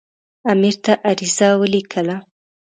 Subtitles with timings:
[0.51, 2.17] امیر ته عریضه ولیکله.